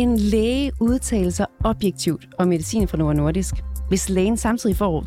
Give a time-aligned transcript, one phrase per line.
[0.00, 3.54] En læge udtale sig objektivt om medicin fra Novo Nordisk,
[3.88, 5.00] hvis lægen samtidig får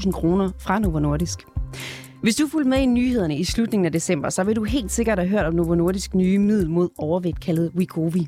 [0.00, 1.38] 200.000 kroner fra Novo Nordisk?
[2.22, 5.18] Hvis du fulgte med i nyhederne i slutningen af december, så vil du helt sikkert
[5.18, 8.26] have hørt om Novo Nordisk nye middel mod overvægt kaldet Wegovy.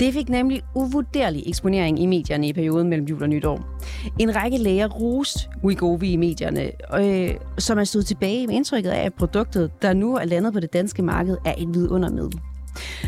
[0.00, 3.80] Det fik nemlig uvurderlig eksponering i medierne i perioden mellem jul og nytår.
[4.18, 9.04] En række læger roste Wegovy i medierne, øh, som er stået tilbage med indtrykket af,
[9.04, 12.40] at produktet, der nu er landet på det danske marked, er et vidundermiddel.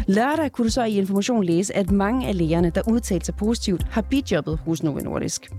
[0.06, 3.82] Lørdag kunne du så i Information læse, at mange af lægerne, der udtalte sig positivt,
[3.90, 5.50] har bijobbet hos Novo Nordisk.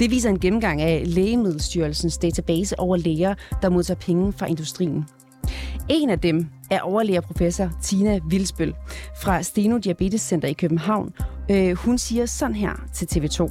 [0.00, 5.04] Det viser en gennemgang af Lægemiddelstyrelsens database over læger, der modtager penge fra industrien.
[5.88, 8.74] En af dem er overlægerprofessor Tina Vilsbøl
[9.22, 11.12] fra Steno Diabetes Center i København.
[11.50, 13.50] Øh, hun siger sådan her til TV2.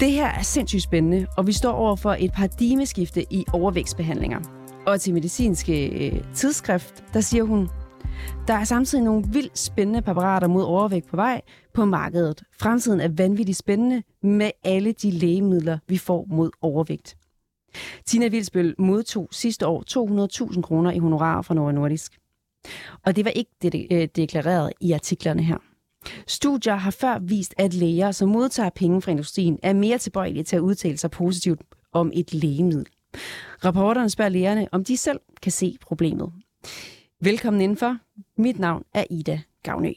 [0.00, 4.40] Det her er sindssygt spændende, og vi står over for et paradigmeskifte i overvægtsbehandlinger.
[4.86, 7.68] Og til medicinske øh, tidsskrift, der siger hun,
[8.48, 11.40] der er samtidig nogle vildt spændende apparater mod overvægt på vej
[11.74, 12.42] på markedet.
[12.60, 17.16] Fremtiden er vanvittigt spændende med alle de lægemidler, vi får mod overvægt.
[18.06, 19.84] Tina Vilsbøl modtog sidste år
[20.52, 22.18] 200.000 kroner i honorar fra Novo Nordisk.
[23.04, 25.56] Og det var ikke det, øh, deklareret i artiklerne her.
[26.26, 30.56] Studier har før vist, at læger, som modtager penge fra industrien, er mere tilbøjelige til
[30.56, 31.60] at udtale sig positivt
[31.92, 32.86] om et lægemiddel.
[33.64, 36.32] Rapporterne spørger lægerne, om de selv kan se problemet.
[37.18, 37.98] Velkommen indenfor.
[38.36, 39.94] Mit navn er Ida Gavnø.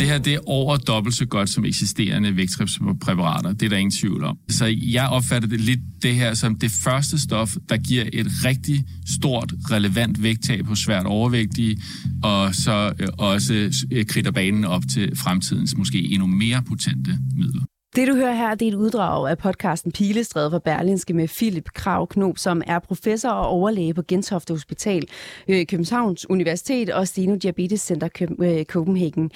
[0.00, 3.52] Det her det er over dobbelt så godt som eksisterende vægttabspræparater.
[3.52, 4.38] Det er der ingen tvivl om.
[4.48, 8.84] Så jeg opfatter det lidt det her som det første stof, der giver et rigtig
[9.06, 11.82] stort, relevant vægttab hos svært overvægtige,
[12.22, 17.62] og så øh, også øh, kritter banen op til fremtidens måske endnu mere potente midler.
[17.96, 21.64] Det du hører her, det er et uddrag af podcasten Pilestræde fra Berlinske med Philip
[21.74, 25.08] Krav Knob, som er professor og overlæge på Gentofte Hospital,
[25.48, 28.08] øh, Københavns Universitet og Steno Diabetes Center
[28.40, 29.30] øh, Copenhagen.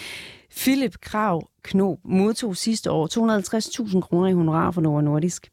[0.56, 3.06] Philip Krav Knob modtog sidste år
[3.92, 5.50] 250.000 kroner i honorar for Novo Nordisk.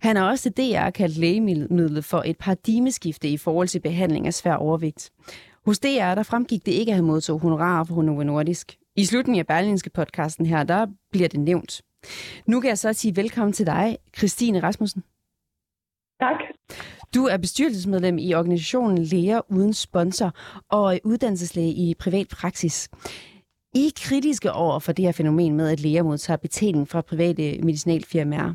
[0.00, 4.54] Han har også DR kaldt lægemidlet for et paradigmeskifte i forhold til behandling af svær
[4.54, 5.10] overvægt.
[5.66, 8.76] Hos DR der fremgik det ikke, at han modtog honorar for Novo Nordisk.
[8.96, 11.82] I slutningen af Berlinske podcasten her, der bliver det nævnt.
[12.46, 15.02] Nu kan jeg så sige velkommen til dig, Christine Rasmussen.
[16.20, 16.40] Tak.
[17.14, 20.30] Du er bestyrelsesmedlem i organisationen Læger Uden Sponsor
[20.70, 22.88] og uddannelseslæge i privat praksis.
[23.74, 27.62] I er kritiske over for det her fænomen med, at læger modtager betaling fra private
[27.62, 28.54] medicinalfirmaer.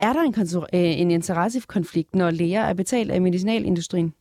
[0.00, 0.34] Er der en,
[0.74, 4.14] øh, en interessekonflikt, når læger er betalt af medicinalindustrien?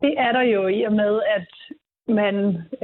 [0.00, 1.48] Det er der jo i og med, at
[2.08, 2.34] man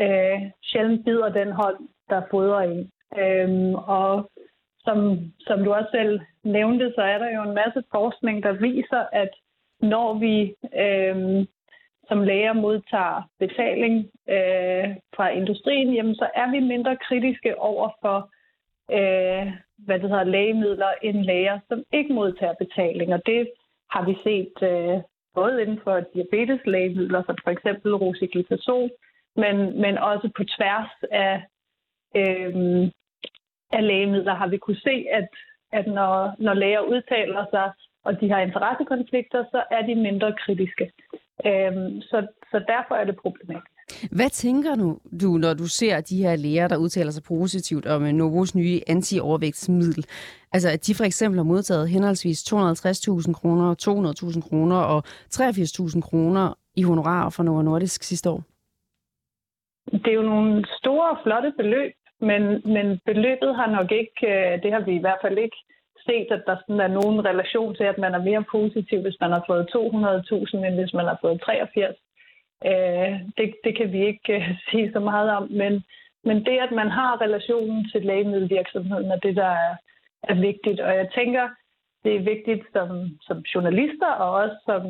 [0.04, 2.90] øh, sjældent bider den hånd, der fodrer en.
[3.18, 4.30] Øhm, og
[4.78, 9.04] som, som du også selv nævnte, så er der jo en masse forskning, der viser,
[9.12, 9.30] at
[9.80, 11.46] når vi øhm,
[12.08, 13.94] som læger modtager betaling
[14.28, 18.30] øh, fra industrien, jamen så er vi mindre kritiske over for
[18.90, 23.14] øh, hvad det hedder, lægemidler end læger, som ikke modtager betaling.
[23.14, 23.50] Og det
[23.90, 25.02] har vi set øh,
[25.34, 28.90] både inden for diabeteslægemidler, som for eksempel rosiglitazon,
[29.36, 31.42] men, men også på tværs af,
[32.20, 32.90] øh,
[33.72, 35.28] af lægemidler har vi kunne se, at,
[35.72, 37.72] at når, når læger udtaler sig,
[38.04, 40.92] og de har interessekonflikter, så er de mindre kritiske.
[41.46, 43.76] Øhm, så, så derfor er det problematisk.
[44.10, 48.02] Hvad tænker du, du, når du ser de her læger, der udtaler sig positivt om
[48.02, 50.06] Novos nye anti-overvægtsmiddel?
[50.52, 53.74] Altså, at de for eksempel har modtaget henholdsvis 250.000 kroner,
[54.34, 58.42] 200.000 kroner og 83.000 kroner i honorar for Novo Nordisk sidste år?
[59.92, 64.72] Det er jo nogle store, flotte beløb, men, men beløbet har nok ikke, øh, det
[64.72, 65.56] har vi i hvert fald ikke
[66.06, 69.32] set, at der sådan er nogen relation til, at man er mere positiv, hvis man
[69.32, 71.96] har fået 200.000, end hvis man har fået 83.
[72.64, 75.84] Øh, det, det kan vi ikke uh, sige så meget om, men,
[76.24, 79.74] men det, at man har relationen til lægemiddelvirksomheden, er det, der er,
[80.22, 80.80] er vigtigt.
[80.80, 81.48] Og jeg tænker,
[82.04, 82.88] det er vigtigt som,
[83.26, 84.82] som journalister og også som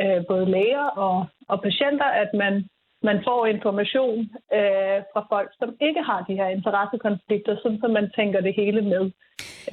[0.00, 2.68] øh, både læger og, og patienter, at man
[3.04, 4.18] man får information
[4.58, 8.82] øh, fra folk, som ikke har de her interessekonflikter, sådan så man tænker det hele
[8.82, 9.04] med.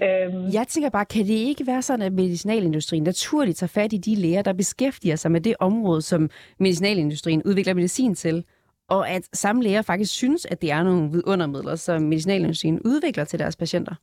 [0.06, 0.44] Øhm.
[0.58, 4.16] Jeg tænker bare, kan det ikke være sådan, at medicinalindustrien naturligt tager fat i de
[4.16, 6.30] læger, der beskæftiger sig med det område, som
[6.60, 8.46] medicinalindustrien udvikler medicin til,
[8.90, 13.40] og at samme læger faktisk synes, at det er nogle vidundermidler, som medicinalindustrien udvikler til
[13.40, 13.96] deres patienter?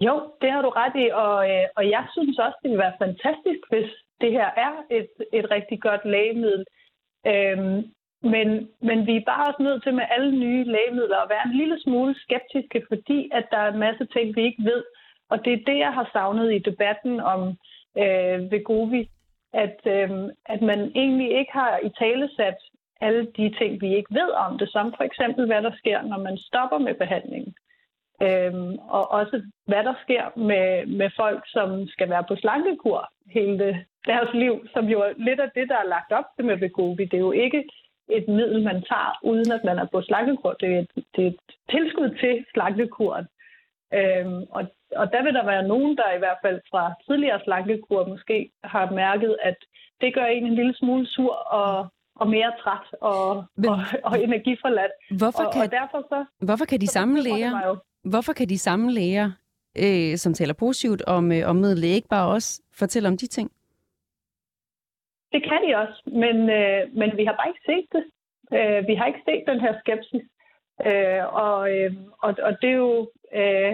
[0.00, 3.00] Jo, det har du ret i, og, øh, og jeg synes også, det vil være
[3.04, 3.90] fantastisk, hvis
[4.20, 6.64] det her er et, et rigtig godt lægemiddel.
[7.26, 7.82] Øhm,
[8.24, 11.56] men, men vi er bare også nødt til med alle nye lægemidler at være en
[11.60, 14.84] lille smule skeptiske, fordi at der er en masse ting, vi ikke ved.
[15.30, 17.40] Og det er det, jeg har savnet i debatten om
[18.02, 19.10] øh, Vegovi,
[19.52, 20.10] at, øh,
[20.46, 22.58] at man egentlig ikke har i tale sat
[23.00, 26.18] alle de ting, vi ikke ved om det, som for eksempel, hvad der sker, når
[26.18, 27.54] man stopper med behandlingen.
[28.22, 33.84] Øhm, og også hvad der sker med, med folk, som skal være på slankekur hele
[34.06, 37.04] deres liv, som jo er lidt af det, der er lagt op til med Vegovi.
[37.04, 37.64] Det er jo ikke
[38.08, 40.52] et middel, man tager, uden at man er på slankekur.
[40.52, 41.40] Det er et, det er et
[41.70, 43.26] tilskud til slankekuren.
[43.94, 44.62] Øhm, og,
[44.96, 48.90] og der vil der være nogen, der i hvert fald fra tidligere slankekur måske har
[48.90, 49.56] mærket, at
[50.00, 51.86] det gør en en lille smule sur og,
[52.16, 54.92] og mere træt og, Men, og, og energiforladt.
[55.18, 58.92] Hvorfor kan, og, og derfor så, hvorfor kan de samme læger, hvorfor kan de samme
[58.92, 59.30] læger,
[59.78, 63.50] øh, som taler positivt om, øh, om midlet, ikke bare også fortælle om de ting?
[65.34, 68.04] Det kan de også, men, øh, men vi har bare ikke set det.
[68.56, 70.26] Øh, vi har ikke set den her skepsis.
[70.88, 71.92] Øh, og, øh,
[72.24, 72.94] og, og det er jo
[73.40, 73.72] øh,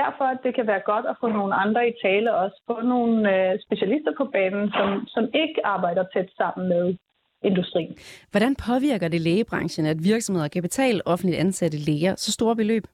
[0.00, 2.56] derfor, at det kan være godt at få nogle andre i tale også.
[2.70, 6.84] Få nogle øh, specialister på banen, som, som ikke arbejder tæt sammen med
[7.44, 7.96] industrien.
[8.30, 12.84] Hvordan påvirker det lægebranchen, at virksomheder kan betale offentligt ansatte læger så store beløb?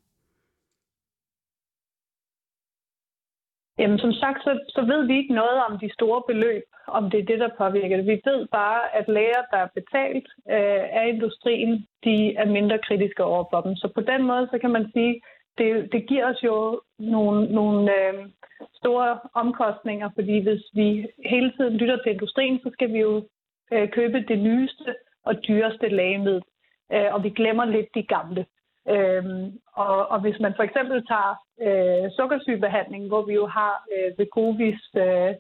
[3.79, 7.21] Jamen, som sagt, så, så ved vi ikke noget om de store beløb, om det
[7.21, 8.06] er det, der påvirker det.
[8.06, 13.25] Vi ved bare, at læger, der er betalt øh, af industrien, de er mindre kritiske
[13.25, 13.76] over for dem.
[13.76, 15.21] Så på den måde, så kan man sige,
[15.59, 18.15] det, det giver os jo nogle, nogle øh,
[18.75, 23.29] store omkostninger, fordi hvis vi hele tiden lytter til industrien, så skal vi jo
[23.73, 24.94] øh, købe det nyeste
[25.25, 26.43] og dyreste lægemiddel,
[26.93, 28.47] øh, og vi glemmer lidt de gamle.
[28.89, 31.33] Øhm, og, og hvis man for eksempel tager
[31.67, 35.35] øh, sukkersygebehandling, hvor vi jo har øh, Vegovis øh,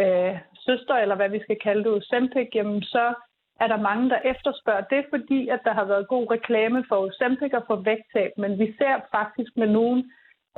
[0.00, 3.14] øh, søster, eller hvad vi skal kalde det, Ozempic, jamen så
[3.60, 7.52] er der mange, der efterspørger det, fordi at der har været god reklame for Ozempic
[7.52, 10.04] og for vægttab, men vi ser faktisk med nogle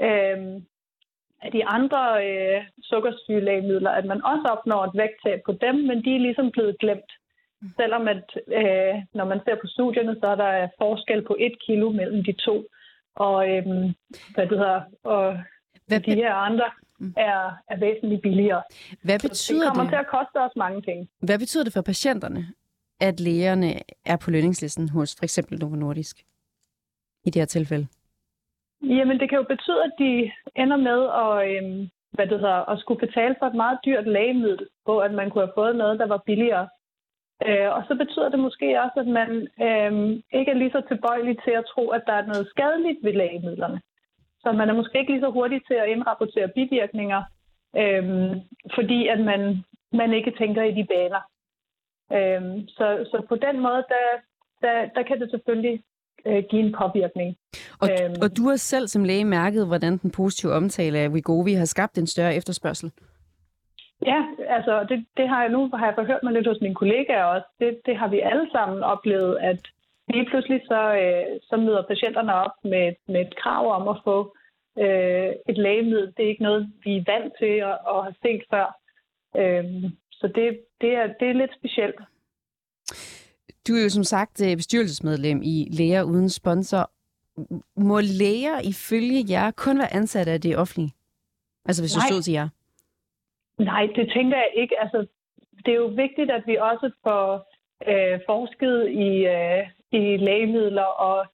[0.01, 0.63] øh,
[1.43, 6.15] af de andre øh, sukkersygelægemidler, at man også opnår et vægttab på dem, men de
[6.15, 7.13] er ligesom blevet glemt.
[7.77, 11.91] Selvom at øh, når man ser på studierne, så er der forskel på et kilo
[11.91, 12.65] mellem de to.
[13.17, 13.65] Og øh,
[14.35, 15.39] hvad det hedder, og
[15.87, 16.65] hvad de her andre
[16.99, 17.15] mm.
[17.17, 18.63] er, er væsentligt billigere.
[19.03, 19.91] Hvad betyder det kommer det?
[19.91, 21.09] til at koste os mange penge.
[21.23, 22.47] Hvad betyder det for patienterne,
[23.01, 23.71] at lægerne
[24.05, 26.17] er på lønningslisten hos for eksempel Novo Nordisk
[27.25, 27.87] i det her tilfælde?
[28.83, 30.33] Jamen, det kan jo betyde, at de
[30.63, 34.67] ender med at, øh, hvad det hedder, at skulle betale for et meget dyrt lægemiddel,
[34.85, 36.69] hvor at man kunne have fået noget, der var billigere.
[37.49, 39.31] Øh, og så betyder det måske også, at man
[39.67, 39.93] øh,
[40.39, 43.81] ikke er lige så tilbøjelig til at tro, at der er noget skadeligt ved lægemidlerne.
[44.43, 47.23] Så man er måske ikke lige så hurtig til at indrapportere bivirkninger,
[47.83, 48.05] øh,
[48.75, 51.23] fordi at man, man ikke tænker i de baner.
[52.17, 54.07] Øh, så, så på den måde, der,
[54.63, 55.83] der, der kan det selvfølgelig
[56.27, 57.37] øh, give en påvirkning.
[57.81, 61.53] Og, øhm, og du har selv som læge mærket, hvordan den positive omtale af Wegovi
[61.53, 62.93] har skabt en større efterspørgsel?
[64.07, 64.21] Ja,
[64.57, 67.47] altså det, det har jeg nu har jeg forhørt mig lidt hos mine kollegaer også.
[67.61, 69.61] Det, det har vi alle sammen oplevet, at
[70.09, 74.37] lige pludselig så, øh, så møder patienterne op med, med et krav om at få
[74.79, 76.13] øh, et lægemiddel.
[76.17, 78.67] Det er ikke noget, vi er vant til at, at have set før.
[79.41, 79.65] Øh,
[80.11, 82.01] så det, det, er, det er lidt specielt.
[83.69, 86.91] Du er jo som sagt øh, bestyrelsesmedlem i Læger Uden Sponsor.
[87.77, 90.93] Må læger ifølge jer kun være ansat af det offentlige?
[91.65, 92.01] Altså hvis Nej.
[92.01, 92.49] du stod til jer?
[93.59, 94.81] Nej, det tænker jeg ikke.
[94.81, 95.07] Altså,
[95.67, 97.53] det er jo vigtigt, at vi også får
[97.89, 101.27] øh, forsket i, øh, i lægemidler, og,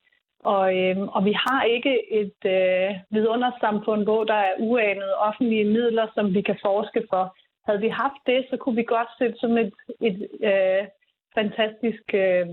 [0.45, 6.07] og, øh, og vi har ikke et øh, vidundersamfund, hvor der er uanede offentlige midler,
[6.15, 7.37] som vi kan forske for.
[7.67, 10.87] Havde vi haft det, så kunne vi godt sætte som et, et øh,
[11.35, 12.47] fantastisk øh,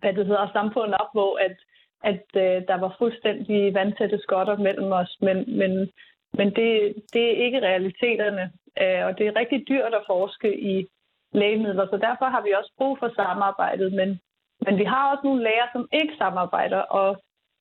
[0.00, 1.56] hvad det hedder, samfund op, hvor at,
[2.04, 5.16] at øh, der var fuldstændig vandtætte skotter mellem os.
[5.20, 5.90] Men, men
[6.38, 8.44] men det, det er ikke realiteterne,
[8.82, 10.86] øh, og det er rigtig dyrt at forske i
[11.32, 13.92] lægemidler, så derfor har vi også brug for samarbejdet.
[13.92, 14.20] Men,
[14.64, 17.16] men vi har også nogle læger, som ikke samarbejder, og,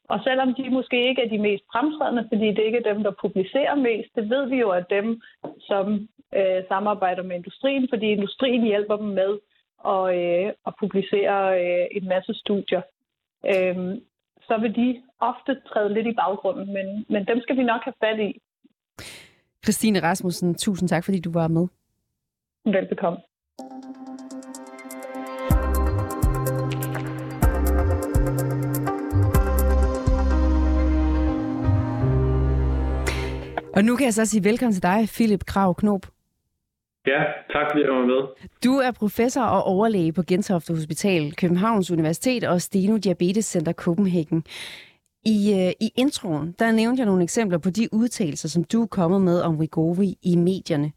[0.10, 3.22] og selvom de måske ikke er de mest fremtrædende, fordi det ikke er dem, der
[3.22, 5.22] publicerer mest, det ved vi jo at dem,
[5.60, 9.32] som øh, samarbejder med industrien, fordi industrien hjælper dem med
[9.94, 12.82] at, øh, at publicere øh, en masse studier.
[13.46, 13.98] Øh,
[14.48, 18.00] så vil de ofte træde lidt i baggrunden, men, men dem skal vi nok have
[18.04, 18.42] fat i.
[19.64, 21.68] Christine Rasmussen, tusind tak, fordi du var med.
[22.66, 23.20] Velbekomme.
[33.76, 36.06] Og nu kan jeg så sige velkommen til dig, Philip Krav Knob.
[37.08, 37.22] Ja,
[37.54, 38.50] tak fordi jeg var med.
[38.64, 44.44] Du er professor og overlæge på Gentofte Hospital, Københavns Universitet og Steno Diabetes Center Copenhagen.
[45.26, 48.96] I, øh, I introen, der nævnte jeg nogle eksempler på de udtalelser, som du er
[49.00, 50.92] kommet med om Wegovi i medierne.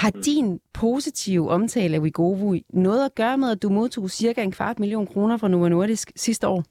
[0.00, 0.22] Har mm.
[0.22, 4.78] din positive omtale af Wegovi noget at gøre med, at du modtog cirka en kvart
[4.78, 6.62] million kroner fra Novo Nordisk sidste år?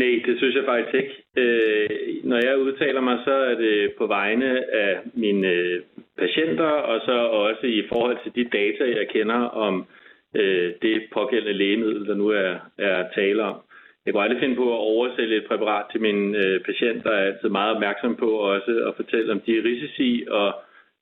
[0.00, 1.14] Nej, det synes jeg faktisk ikke.
[1.36, 1.88] Øh,
[2.24, 5.82] når jeg udtaler mig, så er det på vegne af mine øh,
[6.18, 9.86] patienter, og så også i forhold til de data, jeg kender om
[10.34, 13.56] øh, det pågældende lægemiddel, der nu er, er tale om.
[14.04, 17.26] Jeg kunne aldrig finde på at oversælge et præparat til mine øh, patienter, og er
[17.30, 20.48] altid meget opmærksom på også at fortælle om de risici og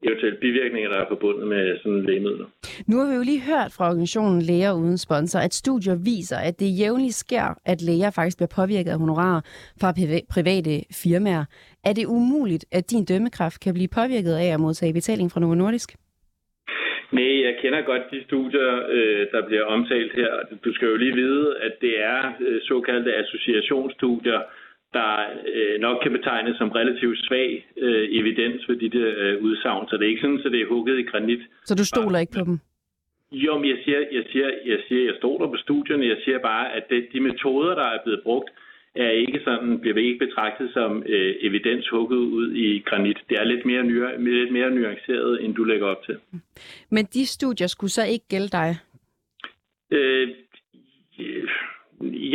[0.03, 2.47] eventuelle bivirkninger, der er forbundet med sådan lægemidler.
[2.87, 6.61] Nu har vi jo lige hørt fra organisationen Læger Uden Sponsor, at studier viser, at
[6.61, 9.41] det jævnligt sker, at læger faktisk bliver påvirket af honorarer
[9.81, 9.93] fra
[10.35, 11.45] private firmaer.
[11.85, 15.55] Er det umuligt, at din dømmekraft kan blive påvirket af at modtage betaling fra Novo
[15.55, 15.97] Nordisk?
[17.13, 20.33] Nej, jeg kender godt de studier, øh, der bliver omtalt her.
[20.65, 24.41] Du skal jo lige vide, at det er øh, såkaldte associationsstudier,
[24.93, 25.13] der
[25.55, 27.67] øh, nok kan betegnes som relativt svag
[28.21, 29.89] evidens for de der udsagn.
[29.89, 31.41] Så det er ikke sådan, at det er hugget i granit.
[31.65, 32.59] Så du stoler ikke på dem?
[33.33, 36.07] Jo, men jeg siger, jeg siger, jeg siger, jeg stoler på studierne.
[36.07, 38.51] Jeg siger bare, at det, de metoder, der er blevet brugt,
[38.95, 43.19] er ikke sådan, bliver ikke betragtet som øh, evidens hugget ud i granit.
[43.29, 46.17] Det er lidt mere, nyere, lidt mere nuanceret, end du lægger op til.
[46.91, 48.77] Men de studier skulle så ikke gælde dig?
[49.91, 50.29] Øh,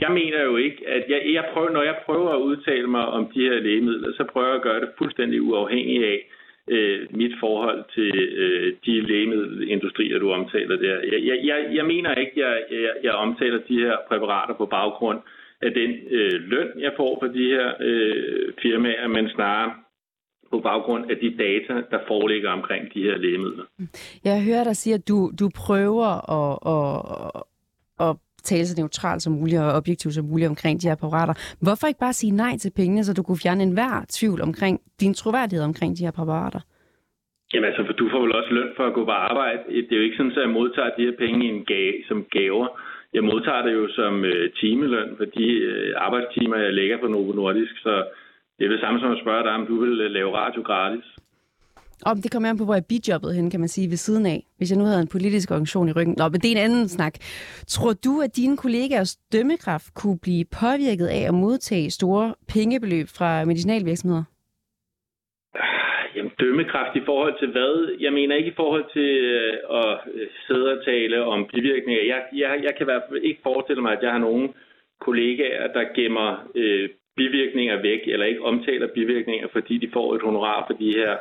[0.03, 3.31] jeg mener jo ikke, at jeg, jeg prøver, når jeg prøver at udtale mig om
[3.35, 6.29] de her lægemidler, så prøver jeg at gøre det fuldstændig uafhængigt af
[6.67, 10.99] øh, mit forhold til øh, de lægemiddelindustrier, du omtaler der.
[10.99, 15.19] Jeg, jeg, jeg, mener ikke, at jeg, jeg, jeg omtaler de her præparater på baggrund
[15.67, 19.73] af den øh, løn, jeg får for de her øh, firmaer, men snarere
[20.51, 23.65] på baggrund af de data, der foreligger omkring de her lægemidler.
[24.23, 27.43] Jeg hører dig sige, at du, du prøver at, at,
[28.07, 31.33] at tale så neutralt som muligt og objektivt som muligt omkring de her apparater.
[31.61, 35.13] Hvorfor ikke bare sige nej til pengene, så du kunne fjerne enhver tvivl omkring din
[35.13, 36.59] troværdighed omkring de her apparater?
[37.53, 39.59] Jamen altså, for du får vel også løn for at gå på arbejde.
[39.67, 42.25] Det er jo ikke sådan, at jeg modtager de her penge i en gave, som
[42.31, 42.67] gaver.
[43.15, 47.31] Jeg modtager det jo som øh, timeløn for de øh, arbejdstimer, jeg lægger på Novo
[47.33, 47.93] Nordisk, så
[48.57, 51.05] det er det samme som at spørge dig, om du vil øh, lave radio gratis.
[52.05, 54.45] Om det kommer an på, hvor jeg bijobbet hen, kan man sige, ved siden af.
[54.57, 56.15] Hvis jeg nu havde en politisk organisation i ryggen.
[56.17, 57.13] Nå, men det er en anden snak.
[57.67, 63.45] Tror du, at dine kollegaers dømmekraft kunne blive påvirket af at modtage store pengebeløb fra
[63.45, 64.23] medicinalvirksomheder?
[66.39, 67.97] Dømmekraft i forhold til hvad?
[67.99, 72.03] Jeg mener ikke i forhold til øh, at øh, sidde og tale om bivirkninger.
[72.03, 74.53] Jeg, jeg, jeg kan i hvert fald ikke forestille mig, at jeg har nogen
[74.99, 80.63] kollegaer, der gemmer øh, bivirkninger væk, eller ikke omtaler bivirkninger, fordi de får et honorar
[80.67, 81.11] for de her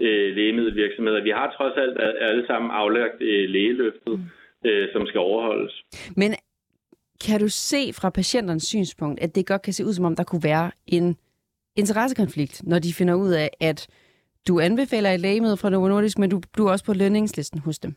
[0.00, 1.22] øh, lægemiddelvirksomheder.
[1.22, 4.68] Vi har trods alt alle sammen aflagt øh, lægeløftet, mm.
[4.70, 5.82] øh, som skal overholdes.
[6.16, 6.30] Men
[7.26, 10.24] kan du se fra patienternes synspunkt, at det godt kan se ud som om, der
[10.24, 11.16] kunne være en
[11.76, 13.88] interessekonflikt, når de finder ud af, at
[14.48, 17.78] du anbefaler et lægemiddel fra Novo Nordisk, men du, du er også på lønningslisten hos
[17.84, 17.92] dem?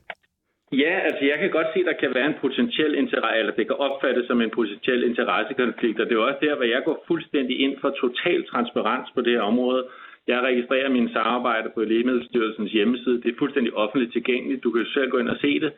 [0.83, 3.65] Ja, altså jeg kan godt se, at der kan være en potentiel interesse, eller det
[3.67, 7.55] kan opfattes som en potentiel interessekonflikt, og det er også der, hvor jeg går fuldstændig
[7.65, 9.83] ind for total transparens på det her område.
[10.27, 13.21] Jeg registrerer mine samarbejder på Lægemiddelstyrelsens hjemmeside.
[13.21, 14.63] Det er fuldstændig offentligt tilgængeligt.
[14.63, 15.71] Du kan selv gå ind og se det.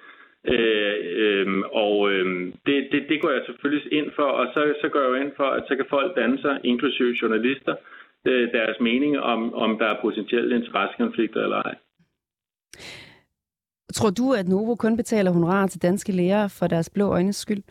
[0.54, 1.48] Øh, øh,
[1.86, 2.26] og øh,
[2.66, 5.32] det, det, det går jeg selvfølgelig ind for, og så, så går jeg jo ind
[5.38, 9.86] for, at så kan folk danne sig, inklusive journalister, øh, deres mening om, om der
[9.86, 11.76] er potentielle interessekonflikter eller ej.
[13.94, 17.64] Tror du, at Novo kun betaler honorar til danske læger for deres blå øjnes skyld?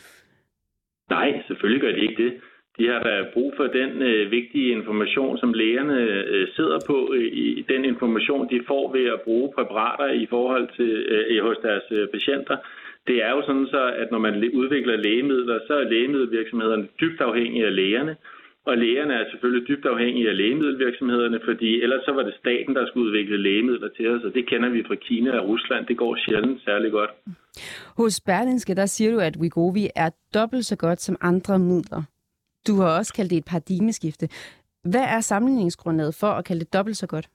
[1.10, 2.32] Nej, selvfølgelig gør de ikke det.
[2.78, 5.98] De har da brug for den øh, vigtige information, som lægerne
[6.34, 10.68] øh, sidder på, øh, i den information, de får ved at bruge præparater i forhold
[10.76, 12.56] til øh, hos deres øh, patienter.
[13.06, 17.66] Det er jo sådan så, at når man udvikler lægemidler, så er lægemiddelvirksomhederne dybt afhængige
[17.66, 18.16] af lægerne,
[18.64, 22.86] og lægerne er selvfølgelig dybt afhængige af lægemiddelvirksomhederne, fordi ellers så var det staten, der
[22.86, 25.86] skulle udvikle lægemidler til os, og det kender vi fra Kina og Rusland.
[25.86, 27.10] Det går sjældent særlig godt.
[27.96, 32.02] Hos Berlinske, der siger du, at Wegovy er dobbelt så godt som andre midler.
[32.66, 34.28] Du har også kaldt det et paradigmeskifte.
[34.84, 37.28] Hvad er sammenligningsgrundlaget for at kalde det dobbelt så godt?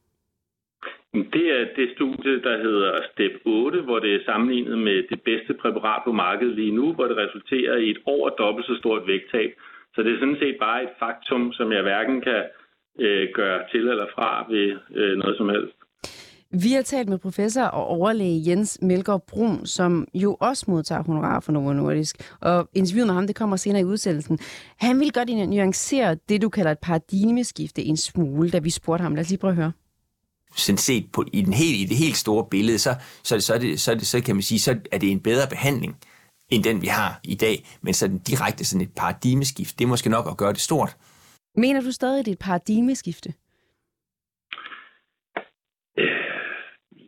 [1.13, 5.53] Det er det studie, der hedder STEP 8, hvor det er sammenlignet med det bedste
[5.53, 9.51] præparat på markedet lige nu, hvor det resulterer i et over dobbelt så stort vægttab.
[9.94, 12.44] Så det er sådan set bare et faktum, som jeg hverken kan
[13.00, 15.77] øh, gøre til eller fra ved øh, noget som helst.
[16.51, 21.39] Vi har talt med professor og overlæge Jens Melgaard Brun, som jo også modtager honorar
[21.39, 22.36] for Novo Nordisk.
[22.41, 24.39] Og interviewet med ham, det kommer senere i udsendelsen.
[24.77, 29.15] Han vil godt nuancere det, du kalder et paradigmeskifte en smule, da vi spurgte ham.
[29.15, 29.72] Lad os lige prøve at høre
[30.56, 33.60] sådan set på, i, den helt, i det helt store billede, så, så, så, er
[33.60, 35.98] det, så, er det, så kan man sige, så er det en bedre behandling,
[36.51, 37.58] end den vi har i dag.
[37.84, 40.92] Men sådan direkte sådan et paradigmeskift, det er måske nok at gøre det stort.
[41.56, 43.30] Mener du stadig, det er et paradigmeskifte?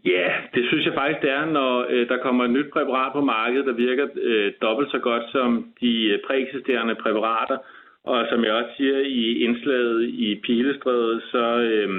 [0.05, 3.21] Ja, det synes jeg faktisk, det er, når øh, der kommer et nyt præparat på
[3.21, 7.57] markedet, der virker øh, dobbelt så godt som de øh, præeksisterende præparater.
[8.03, 11.89] Og som jeg også siger i indslaget i Pilestrædet, så, øh,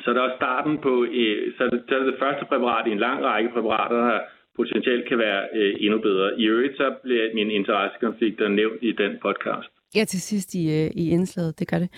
[0.00, 2.44] så er det også starten på, øh, så, er det, så er det, det første
[2.44, 4.20] præparat i en lang række præparater, der
[4.56, 6.40] potentielt kan være øh, endnu bedre.
[6.40, 9.70] I øvrigt så bliver min interessekonflikter nævnt i den podcast.
[9.94, 11.88] Ja, til sidst i, øh, i indslaget, det gør det.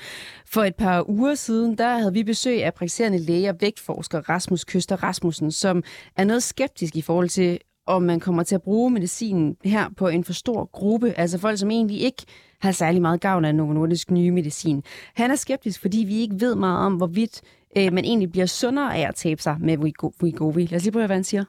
[0.47, 4.65] For et par uger siden, der havde vi besøg af praktiserende læge og vægtforsker Rasmus
[4.65, 5.83] Køster Rasmussen, som
[6.17, 10.09] er noget skeptisk i forhold til, om man kommer til at bruge medicinen her på
[10.09, 12.23] en for stor gruppe, altså folk, som egentlig ikke
[12.61, 14.83] har særlig meget gavn af Novo Nordisk nye medicin.
[15.15, 17.43] Han er skeptisk, fordi vi ikke ved meget om, hvorvidt
[17.79, 20.69] øh, man egentlig bliver sundere af at tabe sig med Wegovy.
[20.71, 21.45] Lad os lige prøve, hvad han siger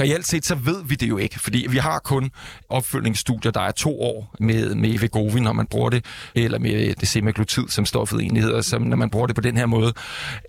[0.00, 2.30] reelt set så ved vi det jo ikke, fordi vi har kun
[2.68, 6.04] opfølgningsstudier, der er to år med, med Vegovi, når man bruger det,
[6.34, 9.42] eller med øh, det semaglutid, som stoffet egentlig hedder, som, når man bruger det på
[9.42, 9.92] den her måde.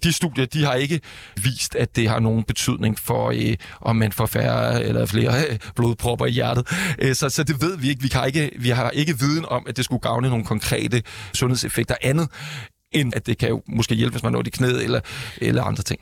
[0.03, 0.99] De studier, de har ikke
[1.43, 5.59] vist, at det har nogen betydning for, øh, om man får færre eller flere øh,
[5.75, 6.67] blodpropper i hjertet.
[6.99, 8.01] Øh, så, så det ved vi ikke.
[8.01, 8.51] Vi, kan ikke.
[8.59, 11.03] vi har ikke viden om, at det skulle gavne nogle konkrete
[11.33, 12.29] sundhedseffekter andet,
[12.91, 14.99] end at det kan jo måske hjælpe, hvis man når i knæ eller,
[15.41, 16.01] eller andre ting.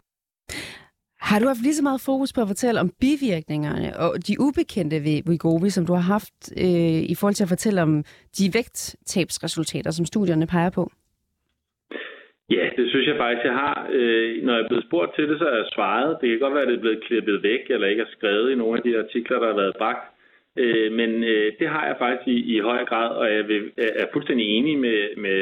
[1.29, 4.97] Har du haft lige så meget fokus på at fortælle om bivirkningerne og de ubekendte
[5.07, 7.91] ved Wegovy, som du har haft øh, i forhold til at fortælle om
[8.37, 10.83] de vægttabsresultater, som studierne peger på?
[12.55, 13.77] Ja, det synes jeg faktisk, jeg har.
[13.97, 16.17] Øh, når jeg er blevet spurgt til det, så er jeg svaret.
[16.21, 18.59] Det kan godt være, at det er blevet klippet væk, eller ikke er skrevet i
[18.61, 20.05] nogle af de artikler, der har været bragt.
[20.63, 24.07] Øh, men øh, det har jeg faktisk i, i høj grad, og jeg vil, er
[24.13, 25.39] fuldstændig enig med, med,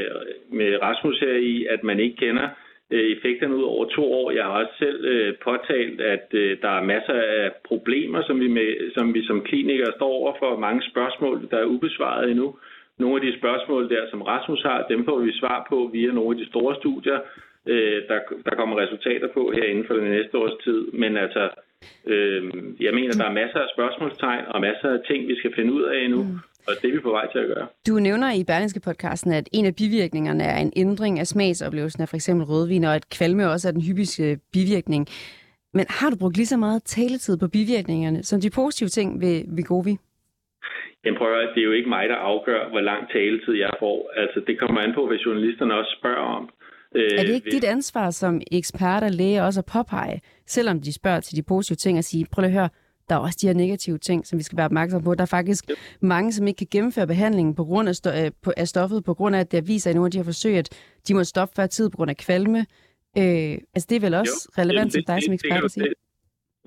[0.60, 2.48] med Rasmus her i, at man ikke kender
[2.92, 4.32] Øh, effekterne ud over to år.
[4.32, 8.48] Jeg har også selv øh, påtalt, at øh, der er masser af problemer, som vi,
[8.48, 10.60] med, som vi som klinikere står over for.
[10.60, 12.56] Mange spørgsmål, der er ubesvaret endnu.
[13.00, 16.32] Nogle af de spørgsmål der, som Rasmus har, dem får vi svar på via nogle
[16.32, 17.20] af de store studier,
[17.66, 20.82] øh, der, der kommer resultater på her inden for den næste års tid.
[20.92, 21.50] Men altså,
[22.06, 22.44] øh,
[22.80, 25.84] jeg mener, der er masser af spørgsmålstegn og masser af ting, vi skal finde ud
[25.84, 26.24] af endnu.
[26.24, 26.40] Mm.
[26.68, 27.68] Og det er vi på vej til at gøre.
[27.88, 32.10] Du nævner i Berlingske podcasten, at en af bivirkningerne er en ændring af smagsoplevelsen af
[32.10, 32.30] f.eks.
[32.30, 35.08] rødvin, og at kvalme også er den hyppigste bivirkning.
[35.74, 39.44] Men har du brugt lige så meget taletid på bivirkningerne, som de positive ting ved
[39.56, 39.98] Vigovi?
[41.06, 44.12] Jamen prøv at det er jo ikke mig, der afgør, hvor lang taletid jeg får.
[44.16, 46.50] Altså, det kommer an på, hvis journalisterne også spørger om.
[46.96, 47.54] Øh, er det ikke hvis...
[47.54, 51.76] dit ansvar som ekspert og læge også at påpege, selvom de spørger til de positive
[51.76, 52.70] ting, at sige, prøv at høre,
[53.10, 55.16] der er også de her negative ting, som vi skal være opmærksom på.
[55.16, 55.78] Der er faktisk yep.
[56.02, 59.14] mange, som ikke kan gennemføre behandlingen på grund af, sto- øh, på, af stoffet, på
[59.14, 60.70] grund af, at det viser i nogle af de her forsøg, at
[61.08, 62.60] de må stoppe før tid på grund af kvalme.
[63.22, 64.62] Øh, altså det er vel også jo.
[64.62, 65.94] relevant som dig som ekspert at sige?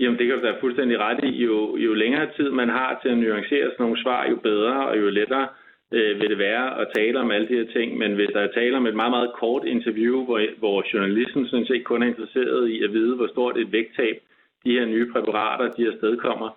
[0.00, 1.31] Jamen, det kan du da fuldstændig ret i.
[1.46, 4.94] Jo, jo længere tid man har til at nuancere sådan nogle svar, jo bedre og
[5.00, 5.48] jo lettere
[5.96, 7.98] øh, vil det være at tale om alle de her ting.
[7.98, 11.66] Men hvis der er tale om et meget, meget kort interview, hvor, hvor journalisten sådan
[11.66, 14.16] set kun er interesseret i at vide, hvor stort et vægttab
[14.64, 16.49] de her nye præparater, de her stedkommer,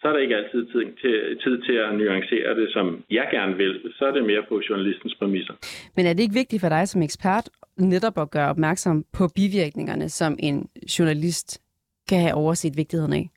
[0.00, 3.56] så er der ikke altid tid til, tid til at nuancere det, som jeg gerne
[3.56, 3.92] vil.
[3.98, 5.54] Så er det mere på journalistens præmisser.
[5.96, 10.08] Men er det ikke vigtigt for dig som ekspert netop at gøre opmærksom på bivirkningerne,
[10.08, 11.62] som en journalist
[12.08, 13.30] kan have overset vigtigheden af?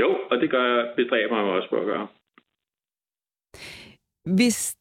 [0.00, 2.06] Jo, og det gør jeg, bestræber mig også på at gøre.
[4.36, 4.76] Hvis,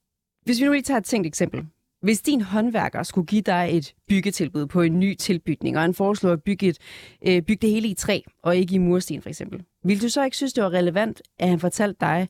[0.45, 1.65] hvis vi nu lige tager et tænkt eksempel.
[2.01, 6.31] Hvis din håndværker skulle give dig et byggetilbud på en ny tilbygning, og han foreslår
[6.31, 6.79] at bygge, et,
[7.27, 10.23] øh, bygge det hele i træ, og ikke i mursten for eksempel, ville du så
[10.25, 12.27] ikke synes, det var relevant, at han fortalte dig,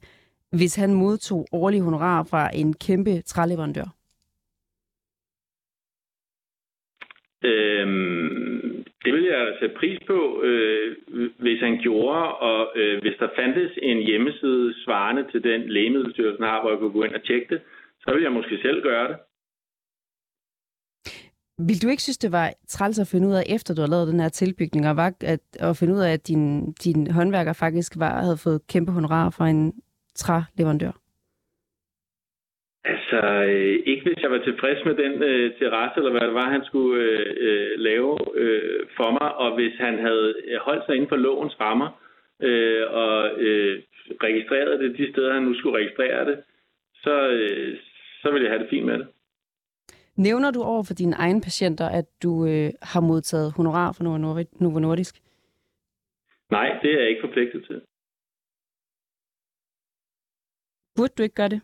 [0.51, 3.87] hvis han modtog årlige honorar fra en kæmpe træleverandør?
[7.43, 10.97] Øhm, det ville jeg sætte pris på, øh,
[11.37, 16.61] hvis han gjorde, og øh, hvis der fandtes en hjemmeside svarende til den lægemiddelstyrelsen har,
[16.61, 17.61] hvor jeg kunne gå ind og tjekke det,
[18.01, 19.17] så ville jeg måske selv gøre det.
[21.67, 24.11] Vil du ikke synes, det var træls at finde ud af, efter du har lavet
[24.11, 27.91] den her tilbygning, og var, at, at finde ud af, at din, din håndværker faktisk
[27.97, 29.73] var, havde fået kæmpe honorar fra en
[30.15, 30.91] træleverandør?
[32.85, 33.19] Altså,
[33.51, 36.65] øh, ikke hvis jeg var tilfreds med den øh, terrasse, eller hvad det var, han
[36.65, 41.09] skulle øh, øh, lave øh, for mig, og hvis han havde øh, holdt sig inden
[41.09, 41.89] for lovens rammer,
[42.41, 43.81] øh, og øh,
[44.23, 46.37] registreret det de steder, han nu skulle registrere det,
[47.03, 47.77] så, øh,
[48.21, 49.07] så ville jeg have det fint med det.
[50.27, 54.03] Nævner du over for dine egne patienter, at du øh, har modtaget honorar fra
[54.63, 55.15] Novo Nordisk?
[56.51, 57.81] Nej, det er jeg ikke forpligtet til.
[60.95, 61.61] Burde du ikke gøre det?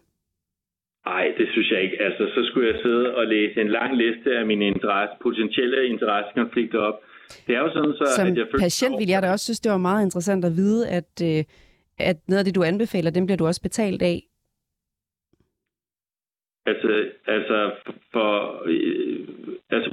[1.05, 1.97] Nej, det synes jeg ikke.
[2.07, 6.79] Altså, så skulle jeg sidde og læse en lang liste af mine interesse, potentielle interessekonflikter
[6.79, 6.97] op.
[7.47, 8.63] Det er jo sådan, så, Som at jeg føler...
[8.63, 11.43] patient vil jeg da også synes, det var meget interessant at vide, at, øh,
[12.09, 14.17] at noget af det, du anbefaler, dem bliver du også betalt af.
[16.69, 16.89] Altså,
[17.27, 17.71] altså
[18.13, 18.29] for,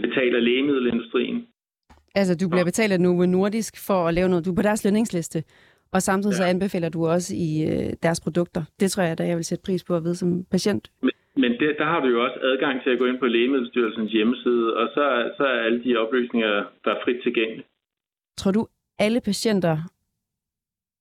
[0.07, 1.47] betalt af lægemiddelindustrien.
[2.15, 4.45] Altså, du bliver betalt af Novo Nordisk for at lave noget.
[4.45, 5.45] Du er på deres lønningsliste,
[5.93, 6.37] og samtidig ja.
[6.37, 8.63] så anbefaler du også i øh, deres produkter.
[8.81, 10.91] Det tror jeg, da jeg vil sætte pris på at vide som patient.
[11.03, 14.13] Men, men det, der har du jo også adgang til at gå ind på Lægemiddelstyrelsens
[14.13, 16.53] hjemmeside, og så, så er alle de oplysninger,
[16.85, 17.67] der er frit tilgængelige.
[18.39, 18.67] Tror du,
[18.99, 19.77] alle patienter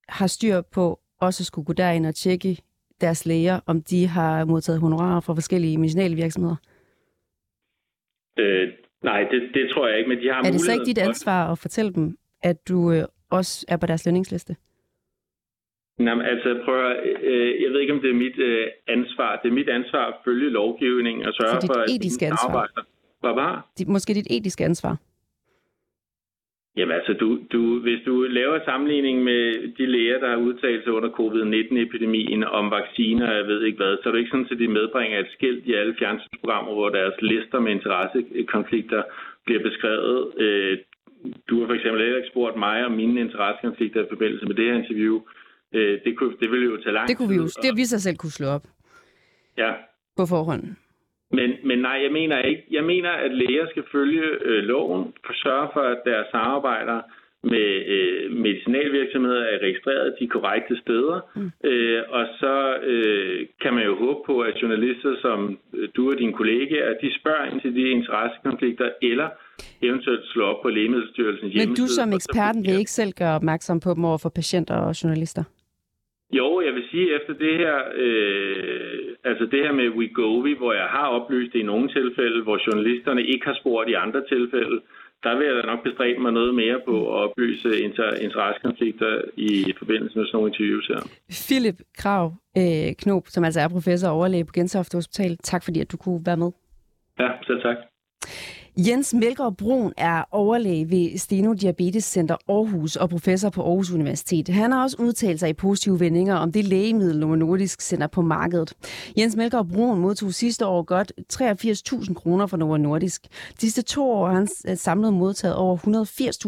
[0.08, 2.58] har styr på også at skulle gå derind og tjekke
[3.06, 6.56] deres læger, om de har modtaget honorarer fra forskellige medicinalvirksomheder?
[8.38, 8.68] Øh,
[9.02, 11.52] nej, det, det tror jeg ikke, men de har Er det så ikke dit ansvar
[11.52, 12.06] at fortælle dem,
[12.42, 14.56] at du øh, også er på deres lønningsliste?
[15.98, 19.40] Jamen, altså, prøv at, øh, jeg ved ikke, om det er mit øh, ansvar.
[19.42, 22.48] Det er mit ansvar at følge lovgivningen og sørge dit for, at etiske ansvar.
[22.48, 22.82] arbejder...
[23.20, 23.70] Hvad var?
[23.78, 24.96] Det er måske dit etiske ansvar.
[26.76, 29.42] Jamen altså, du, du, hvis du laver sammenligning med
[29.78, 33.96] de læger, der har udtalt sig under covid-19-epidemien om vacciner, og jeg ved ikke hvad,
[34.02, 37.14] så er det ikke sådan, at de medbringer et skilt i alle fjernsynsprogrammer, hvor deres
[37.22, 39.02] lister med interessekonflikter
[39.46, 40.32] bliver beskrevet.
[40.44, 40.78] Øh,
[41.48, 44.64] Du har for eksempel heller ikke spurgt mig om mine interessekonflikter i forbindelse med det
[44.64, 45.20] her interview.
[45.74, 47.62] Øh, Det, kunne, det ville jo tage lang Det kunne vi jo, tid.
[47.62, 48.64] det vi så selv kunne slå op
[49.58, 49.72] Ja,
[50.16, 50.62] på forhånd.
[51.38, 52.62] Men, men nej, jeg mener ikke.
[52.70, 57.00] Jeg mener, at læger skal følge øh, loven, for sørge for, at deres samarbejder
[57.52, 61.18] med øh, medicinalvirksomheder er registreret de korrekte steder.
[61.36, 61.50] Mm.
[61.70, 66.18] Øh, og så øh, kan man jo håbe på, at journalister som øh, du og
[66.18, 69.28] dine kollegaer, de spørger ind til de interessekonflikter, eller
[69.82, 71.86] eventuelt slår op på Lægemiddelstyrelsens Men hjemmeside.
[71.86, 75.44] du som eksperten vil ikke selv gøre opmærksom på dem over for patienter og journalister?
[76.38, 80.88] Jo, jeg vil sige, efter det her, øh, altså det her med Wegovy, hvor jeg
[80.96, 84.80] har oplyst det i nogle tilfælde, hvor journalisterne ikke har spurgt i andre tilfælde,
[85.24, 89.72] der vil jeg da nok bestræbe mig noget mere på at oplyse inter- interessekonflikter i
[89.78, 91.00] forbindelse med sådan nogle interviews her.
[91.48, 92.26] Philip Krav
[92.60, 95.36] øh, Knob, som altså er professor og overlæge på Gentofte Hospital.
[95.36, 96.50] Tak fordi, at du kunne være med.
[97.18, 97.76] Ja, selv tak.
[98.76, 104.48] Jens Melgaard Brun er overlæge ved Steno Diabetes Center Aarhus og professor på Aarhus Universitet.
[104.48, 108.22] Han har også udtalt sig i positive vendinger om det lægemiddel, Novo Nordisk sender på
[108.22, 108.72] markedet.
[109.18, 113.22] Jens Melgaard Brun modtog sidste år godt 83.000 kroner fra Novo Nordisk.
[113.54, 115.76] De sidste to år har han øh, samlet modtaget over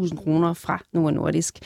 [0.08, 1.58] 180.000 kroner fra Novo Nordisk.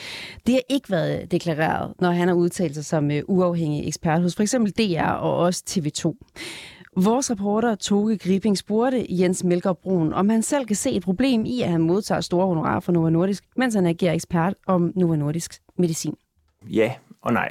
[0.45, 4.35] Det har ikke været deklareret, når han har udtalt sig som øh, uafhængig ekspert hos
[4.35, 4.55] f.eks.
[4.77, 6.15] DR og også TV2.
[6.95, 11.45] Vores reporter Toge Gribing spurgte Jens Melgaard Brun, om han selv kan se et problem
[11.45, 15.15] i, at han modtager store honorarer fra Novo Nordisk, mens han agerer ekspert om Novo
[15.15, 16.15] Nordisk medicin.
[16.69, 17.49] Ja og nej.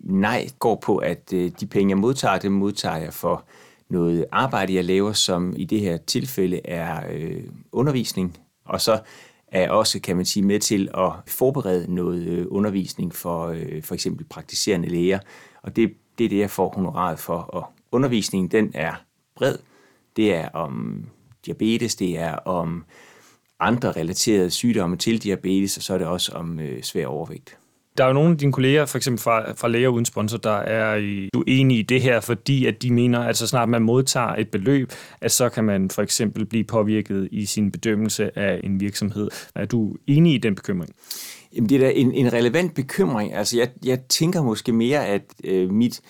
[0.00, 3.44] Nej går på, at øh, de penge, jeg modtager, dem modtager jeg for
[3.90, 8.38] noget arbejde, jeg laver, som i det her tilfælde er øh, undervisning.
[8.64, 9.00] Og så
[9.48, 13.94] er også, kan man sige, med til at forberede noget øh, undervisning for øh, for
[13.94, 15.18] eksempel praktiserende læger.
[15.62, 17.36] Og det, det er det, jeg får honoraret for.
[17.36, 17.64] Og
[17.96, 18.92] undervisningen, den er
[19.36, 19.58] bred.
[20.16, 21.04] Det er om
[21.46, 22.84] diabetes, det er om
[23.60, 27.58] andre relaterede sygdomme til diabetes, og så er det også om øh, svær overvægt.
[27.98, 30.56] Der er jo nogle af dine kolleger, for eksempel fra, fra Læger Uden Sponsor, der
[30.56, 30.96] er
[31.36, 34.92] uenige i det her, fordi at de mener, at så snart man modtager et beløb,
[35.20, 39.30] at så kan man for eksempel blive påvirket i sin bedømmelse af en virksomhed.
[39.54, 40.90] Er du enig i den bekymring?
[41.54, 43.34] Jamen, det er da en, en relevant bekymring.
[43.34, 46.00] Altså, jeg, jeg tænker måske mere, at øh, mit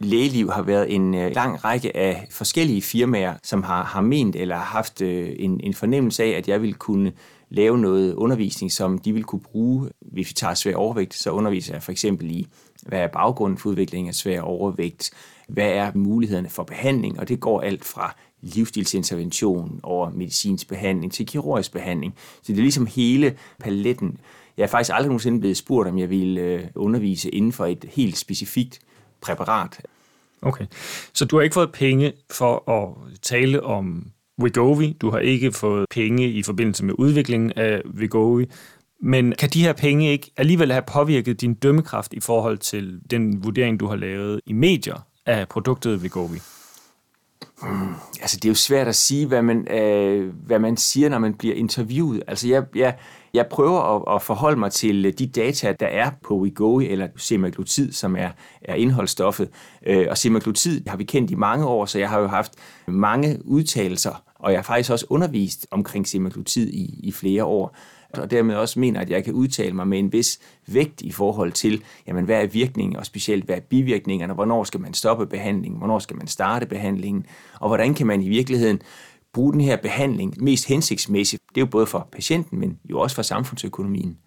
[0.00, 4.56] lægeliv har været en øh, lang række af forskellige firmaer, som har, har ment eller
[4.56, 7.12] haft øh, en, en fornemmelse af, at jeg ville kunne
[7.48, 9.88] lave noget undervisning, som de vil kunne bruge.
[10.00, 12.46] Hvis vi tager svær overvægt, så underviser jeg for eksempel i,
[12.82, 15.10] hvad er baggrunden for udviklingen af svær overvægt,
[15.48, 21.26] hvad er mulighederne for behandling, og det går alt fra livsstilsintervention over medicinsk behandling til
[21.26, 22.14] kirurgisk behandling.
[22.42, 24.18] Så det er ligesom hele paletten.
[24.56, 27.84] Jeg er faktisk aldrig nogensinde blevet spurgt, om jeg ville øh, undervise inden for et
[27.92, 28.80] helt specifikt
[29.22, 29.80] præparat.
[30.42, 30.66] Okay.
[31.14, 34.06] Så du har ikke fået penge for at tale om
[34.42, 34.96] Wegovy.
[35.00, 38.44] Du har ikke fået penge i forbindelse med udviklingen af Wegovy.
[39.02, 43.44] Men kan de her penge ikke alligevel have påvirket din dømmekraft i forhold til den
[43.44, 46.36] vurdering, du har lavet i medier af produktet Wegovy?
[48.20, 51.34] Altså, det er jo svært at sige, hvad man, øh, hvad man siger, når man
[51.34, 52.22] bliver interviewet.
[52.26, 52.96] Altså, jeg, jeg,
[53.34, 57.08] jeg prøver at, at forholde mig til øh, de data, der er på Wegovy, eller
[57.16, 58.30] semaglutid, som er,
[58.62, 59.48] er indholdsstoffet.
[59.86, 62.52] Øh, og semaglutid har vi kendt i mange år, så jeg har jo haft
[62.86, 67.76] mange udtalelser, og jeg har faktisk også undervist omkring semaglutid i, i flere år.
[68.14, 71.52] Og dermed også mener, at jeg kan udtale mig med en vis vægt i forhold
[71.52, 75.78] til, jamen, hvad er virkningen, og specielt hvad er bivirkningerne, hvornår skal man stoppe behandlingen,
[75.78, 77.26] hvornår skal man starte behandlingen,
[77.60, 78.82] og hvordan kan man i virkeligheden
[79.32, 81.42] bruge den her behandling mest hensigtsmæssigt.
[81.48, 84.18] Det er jo både for patienten, men jo også for samfundsøkonomien.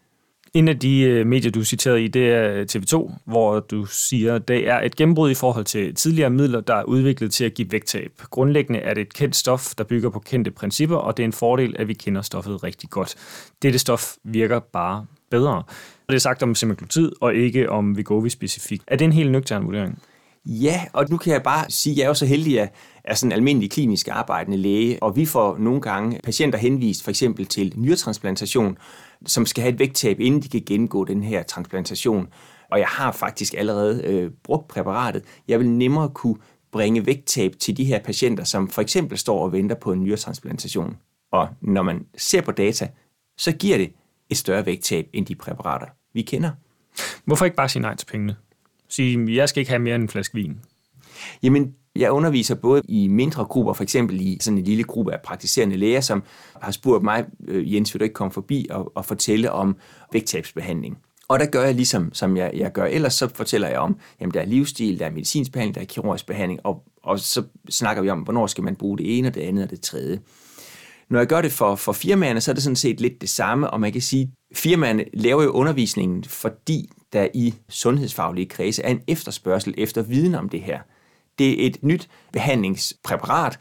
[0.53, 4.35] En af de øh, medier, du citerede i, det er øh, TV2, hvor du siger,
[4.35, 7.53] at det er et gennembrud i forhold til tidligere midler, der er udviklet til at
[7.53, 8.11] give vægttab.
[8.29, 11.33] Grundlæggende er det et kendt stof, der bygger på kendte principper, og det er en
[11.33, 13.15] fordel, at vi kender stoffet rigtig godt.
[13.61, 15.63] Dette stof virker bare bedre.
[16.09, 18.83] Det er sagt om semaglutid, og ikke om Vigovi specifikt.
[18.87, 20.01] Er det en helt nøgtern vurdering?
[20.45, 23.15] Ja, og nu kan jeg bare sige, at jeg er jo så heldig, at er
[23.15, 27.45] sådan en almindelig klinisk arbejdende læge, og vi får nogle gange patienter henvist for eksempel
[27.45, 28.77] til nyretransplantation,
[29.25, 32.27] som skal have et vægttab, inden de kan gennemgå den her transplantation.
[32.71, 35.23] Og jeg har faktisk allerede øh, brugt præparatet.
[35.47, 36.37] Jeg vil nemmere kunne
[36.71, 40.97] bringe vægttab til de her patienter, som for eksempel står og venter på en nyretransplantation.
[41.31, 42.89] Og når man ser på data,
[43.37, 43.93] så giver det
[44.29, 46.51] et større vægttab end de præparater, vi kender.
[47.25, 48.35] Hvorfor ikke bare sige nej til pengene?
[48.95, 50.59] Sige, jeg skal ikke have mere end en flaske vin.
[51.43, 55.19] Jamen, jeg underviser både i mindre grupper, for eksempel i sådan en lille gruppe af
[55.23, 56.23] praktiserende læger, som
[56.61, 59.75] har spurgt mig, øh, Jens, vil du ikke komme forbi og, og fortælle om
[60.13, 60.97] vægttabsbehandling?
[61.27, 64.33] Og der gør jeg ligesom, som jeg, jeg gør ellers, så fortæller jeg om, jamen
[64.33, 68.03] der er livsstil, der er medicinsk behandling, der er kirurgisk behandling, og, og så snakker
[68.03, 70.19] vi om, hvornår skal man bruge det ene, og det andet og det tredje.
[71.09, 73.69] Når jeg gør det for, for firmaerne, så er det sådan set lidt det samme,
[73.69, 79.01] og man kan sige, firmaerne laver jo undervisningen, fordi der i sundhedsfaglige kredse er en
[79.07, 80.79] efterspørgsel efter viden om det her.
[81.39, 83.59] Det er et nyt behandlingspræparat,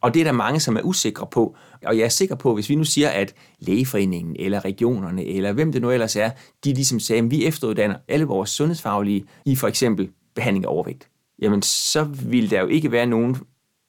[0.00, 1.56] og det er der mange, som er usikre på.
[1.84, 5.72] Og jeg er sikker på, hvis vi nu siger, at lægeforeningen eller regionerne, eller hvem
[5.72, 6.30] det nu ellers er,
[6.64, 11.08] de ligesom sagde, at vi efteruddanner alle vores sundhedsfaglige i for eksempel behandling af overvægt,
[11.42, 13.36] jamen så vil der jo ikke være nogen,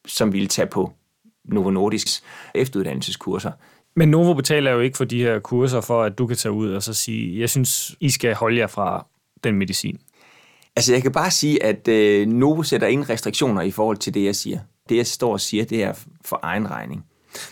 [0.08, 0.92] som vil tage på
[1.46, 2.24] Novo Nordisks
[2.56, 3.52] efteruddannelseskurser.
[3.98, 6.72] Men Novo betaler jo ikke for de her kurser, for at du kan tage ud
[6.72, 9.06] og så sige, jeg synes, I skal holde jer fra
[9.44, 10.00] den medicin.
[10.76, 14.24] Altså, jeg kan bare sige, at øh, Novo sætter ingen restriktioner i forhold til det,
[14.24, 14.60] jeg siger.
[14.90, 15.94] Det, jeg står og siger, det er
[16.26, 17.06] for egen regning.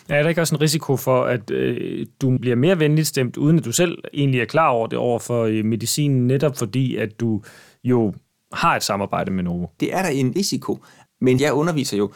[0.08, 3.58] Er der ikke også en risiko for, at øh, du bliver mere venligt stemt, uden
[3.58, 7.20] at du selv egentlig er klar over det over for øh, medicinen, netop fordi, at
[7.20, 7.42] du
[7.84, 8.14] jo
[8.52, 9.66] har et samarbejde med Novo?
[9.80, 10.78] Det er der en risiko,
[11.20, 12.10] men jeg underviser jo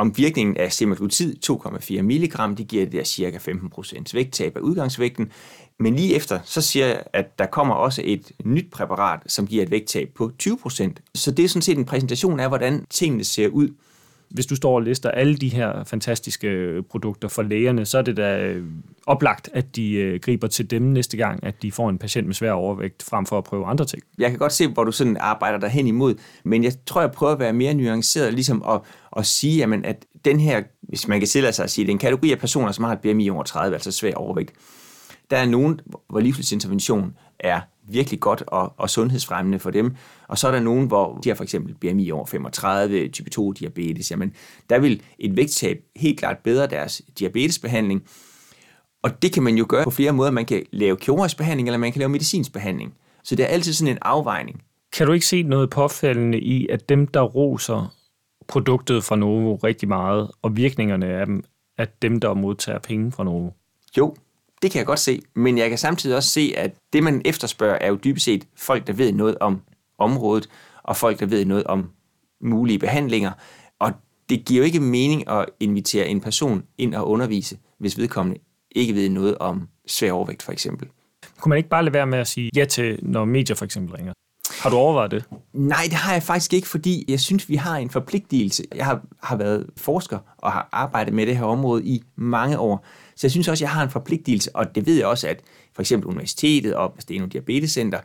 [0.00, 5.32] om virkningen af semaglutid 2,4 mg, det giver det der cirka 15% vægttab af udgangsvægten.
[5.78, 9.62] Men lige efter, så siger jeg, at der kommer også et nyt præparat, som giver
[9.62, 10.90] et vægttab på 20%.
[11.14, 13.68] Så det er sådan set en præsentation af, hvordan tingene ser ud.
[14.30, 18.02] Hvis du står og lister alle de her fantastiske øh, produkter for lægerne, så er
[18.02, 18.64] det da øh,
[19.06, 22.34] oplagt, at de øh, griber til dem næste gang, at de får en patient med
[22.34, 24.02] svær overvægt, frem for at prøve andre ting.
[24.18, 26.14] Jeg kan godt se, hvor du sådan arbejder dig hen imod,
[26.44, 28.80] men jeg tror, jeg prøver at være mere nuanceret, ligesom at,
[29.16, 31.94] at sige, jamen, at den her, hvis man kan tillade sig at sige, det er
[31.94, 34.52] en kategori af personer, som har et BMI over 30, altså svær overvægt.
[35.30, 37.60] Der er nogen, hvor livsstilsintervention er
[37.92, 39.96] virkelig godt og, og sundhedsfremmende for dem.
[40.28, 43.52] Og så er der nogen, hvor de har for eksempel BMI over 35, type 2
[43.52, 44.10] diabetes.
[44.10, 44.32] Jamen,
[44.70, 48.02] der vil et vægttab helt klart bedre deres diabetesbehandling.
[49.02, 50.30] Og det kan man jo gøre på flere måder.
[50.30, 52.94] Man kan lave kirurgisk behandling, eller man kan lave medicinsk behandling.
[53.24, 54.62] Så det er altid sådan en afvejning.
[54.92, 57.94] Kan du ikke se noget påfaldende i, at dem, der roser
[58.48, 61.44] produktet fra Novo rigtig meget, og virkningerne af dem,
[61.78, 63.50] at dem, der modtager penge fra Novo?
[63.98, 64.14] Jo,
[64.62, 67.78] det kan jeg godt se, men jeg kan samtidig også se, at det, man efterspørger,
[67.80, 69.60] er jo dybest set folk, der ved noget om
[69.98, 70.48] området,
[70.82, 71.90] og folk, der ved noget om
[72.40, 73.32] mulige behandlinger.
[73.78, 73.92] Og
[74.28, 78.94] det giver jo ikke mening at invitere en person ind og undervise, hvis vedkommende ikke
[78.94, 80.88] ved noget om svær overvægt, for eksempel.
[81.40, 83.94] Kunne man ikke bare lade være med at sige ja til, når medier for eksempel
[83.94, 84.12] ringer?
[84.62, 85.24] Har du overvejet det?
[85.52, 88.64] Nej, det har jeg faktisk ikke, fordi jeg synes, vi har en forpligtelse.
[88.74, 92.84] Jeg har, har været forsker og har arbejdet med det her område i mange år.
[93.20, 95.40] Så jeg synes også, jeg har en forpligtelse, og det ved jeg også, at
[95.74, 97.98] for eksempel universitetet og Steno Diabetescenter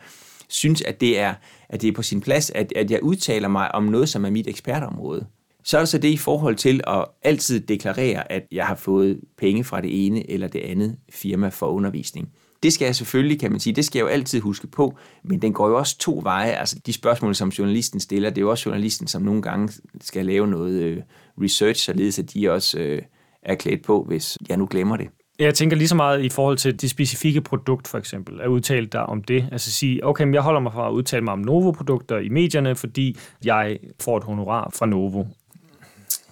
[0.48, 1.34] synes, at det er,
[1.70, 4.30] at det er på sin plads, at, at jeg udtaler mig om noget, som er
[4.30, 5.26] mit ekspertområde.
[5.64, 9.20] Så er der så det i forhold til at altid deklarere, at jeg har fået
[9.38, 12.30] penge fra det ene eller det andet firma for undervisning.
[12.64, 15.42] Det skal jeg selvfølgelig, kan man sige, det skal jeg jo altid huske på, men
[15.42, 16.52] den går jo også to veje.
[16.52, 20.26] Altså de spørgsmål, som journalisten stiller, det er jo også journalisten, som nogle gange skal
[20.26, 21.02] lave noget øh,
[21.42, 23.02] research, således at de også øh,
[23.46, 25.08] er klædt på, hvis jeg nu glemmer det.
[25.40, 28.86] Jeg tænker lige så meget i forhold til det specifikke produkt, for eksempel, at udtale
[28.86, 29.50] dig om det.
[29.52, 32.76] Altså sige, okay, men jeg holder mig fra at udtale mig om Novo-produkter i medierne,
[32.76, 35.24] fordi jeg får et honorar fra Novo.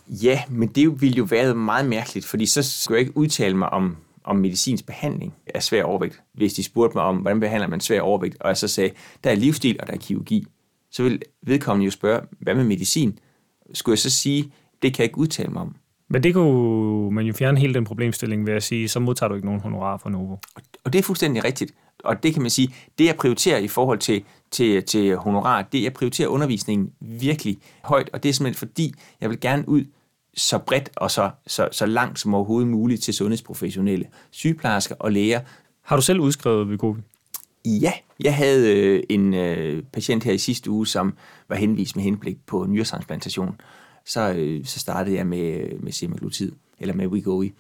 [0.08, 3.70] Ja, men det ville jo være meget mærkeligt, fordi så skulle jeg ikke udtale mig
[3.70, 6.22] om, om medicinsk behandling af svær overvægt.
[6.34, 8.92] Hvis de spurgte mig om, hvordan behandler man svær overvægt, og jeg så sagde,
[9.24, 10.46] der er livsstil og der er kirurgi,
[10.92, 13.20] så vil vedkommende jo spørge, hvad med medicin?
[13.74, 15.76] Skulle jeg så sige, det kan jeg ikke udtale mig om.
[16.14, 19.36] Men det kunne man jo fjerne hele den problemstilling ved at sige, så modtager du
[19.36, 20.36] ikke nogen honorar fra Novo.
[20.84, 21.74] Og det er fuldstændig rigtigt.
[22.04, 25.84] Og det kan man sige, det jeg prioriterer i forhold til, til, til honorar, det
[25.84, 29.86] jeg prioriterer undervisningen virkelig højt, og det er simpelthen fordi, jeg vil gerne ud
[30.34, 35.42] så bredt og så, så, så langt som overhovedet muligt til sundhedsprofessionelle, sygeplejersker og læger.
[35.82, 37.02] Har du selv udskrevet Vigovi?
[37.66, 41.14] Ja, jeg havde øh, en øh, patient her i sidste uge, som
[41.50, 43.56] var henvist med henblik på nyretransplantation.
[44.06, 47.54] Så, øh, så startede jeg med, med semaglutid, eller med Wegovy.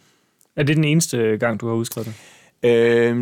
[0.55, 2.15] Er det den eneste gang, du har udskrevet det?
[2.63, 3.17] Øhm,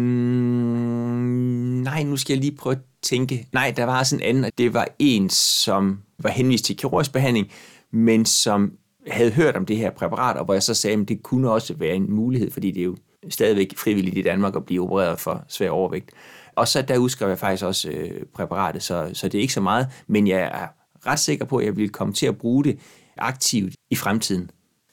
[1.83, 3.47] nej, nu skal jeg lige prøve at tænke.
[3.53, 7.13] Nej, der var sådan en anden, og det var en, som var henvist til kirurgisk
[7.13, 7.51] behandling,
[7.91, 8.71] men som
[9.07, 11.73] havde hørt om det her præparat, og hvor jeg så sagde, at det kunne også
[11.73, 12.97] være en mulighed, fordi det er jo
[13.29, 16.11] stadigvæk frivilligt i Danmark at blive opereret for svær overvægt.
[16.55, 19.61] Og så der udskrev jeg faktisk også øh, præparatet, så, så det er ikke så
[19.61, 20.67] meget, men jeg er
[21.07, 22.79] ret sikker på, at jeg vil komme til at bruge det
[23.21, 24.51] aktivt i fremtiden.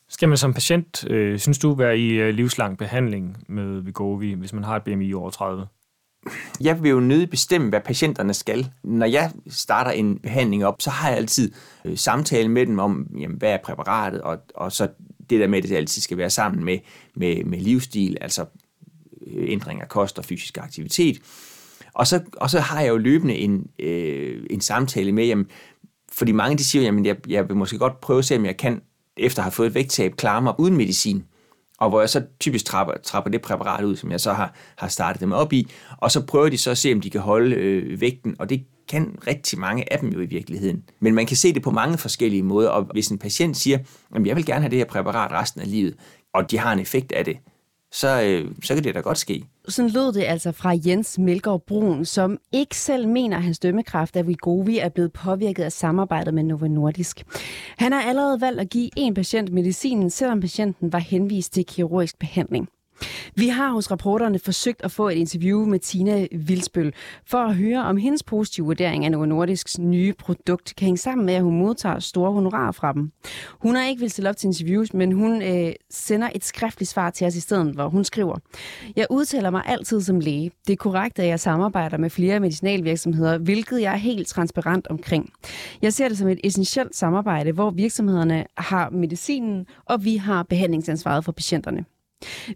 [0.09, 4.53] Skal man som patient, øh, synes du, være i øh, livslang behandling med Vigovi, hvis
[4.53, 5.67] man har et BMI over 30?
[6.61, 8.71] Jeg vil jo nødig bestemme, hvad patienterne skal.
[8.85, 11.53] Når jeg starter en behandling op, så har jeg altid
[11.85, 14.89] øh, samtale med dem om, jamen, hvad er præparatet, og, og så
[15.31, 16.79] det der med, at det altid skal være sammen med,
[17.15, 18.45] med, med livsstil, altså
[19.27, 21.21] øh, ændring af kost og fysisk aktivitet.
[21.95, 25.47] Og så, og så har jeg jo løbende en, øh, en samtale med, jamen,
[26.19, 28.57] fordi mange de siger, jamen jeg, jeg vil måske godt prøve at se, om jeg
[28.57, 28.83] kan,
[29.17, 31.25] efter at have fået et vægttab, klare mig uden medicin.
[31.79, 34.89] Og hvor jeg så typisk trapper, trapper det præparat ud, som jeg så har, har
[34.89, 37.57] startet dem op i, og så prøver de så at se, om de kan holde
[37.57, 40.85] øh, vægten, og det kan rigtig mange af dem jo i virkeligheden.
[41.01, 43.79] Men man kan se det på mange forskellige måder, og hvis en patient siger,
[44.15, 45.95] at jeg vil gerne have det her præparat resten af livet,
[46.35, 47.37] og de har en effekt af det,
[47.93, 49.45] så, øh, så kan det da godt ske.
[49.69, 54.17] Sådan lød det altså fra Jens Melgaard Brun, som ikke selv mener, at hans dømmekraft
[54.17, 57.25] af Vigovi er blevet påvirket af samarbejdet med Novo Nordisk.
[57.77, 62.19] Han har allerede valgt at give en patient medicinen, selvom patienten var henvist til kirurgisk
[62.19, 62.69] behandling.
[63.35, 66.93] Vi har hos rapporterne forsøgt at få et interview med Tina Vilsbøl
[67.27, 71.27] for at høre, om hendes positive vurdering af Novo Nordisks nye produkt kan hænge sammen
[71.27, 73.13] med, at hun modtager store honorarer fra dem.
[73.51, 77.11] Hun har ikke vil stille op til interviews, men hun øh, sender et skriftligt svar
[77.11, 78.37] til os i stedet, hvor hun skriver,
[78.97, 80.51] Jeg udtaler mig altid som læge.
[80.67, 85.31] Det er korrekt, at jeg samarbejder med flere medicinalvirksomheder, hvilket jeg er helt transparent omkring.
[85.83, 91.25] Jeg ser det som et essentielt samarbejde, hvor virksomhederne har medicinen, og vi har behandlingsansvaret
[91.25, 91.85] for patienterne.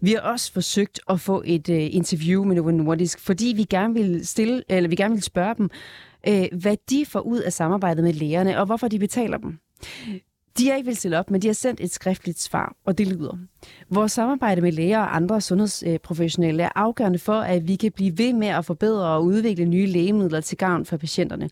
[0.01, 3.93] Vi har også forsøgt at få et øh, interview med Novo Nordisk, fordi vi gerne
[3.93, 5.69] vil stille, eller vi gerne vil spørge dem,
[6.27, 9.57] øh, hvad de får ud af samarbejdet med lægerne, og hvorfor de betaler dem.
[10.57, 13.07] De har ikke vil stille op, men de har sendt et skriftligt svar, og det
[13.07, 13.37] lyder.
[13.89, 18.33] Vores samarbejde med læger og andre sundhedsprofessionelle er afgørende for, at vi kan blive ved
[18.33, 21.49] med at forbedre og udvikle nye lægemidler til gavn for patienterne.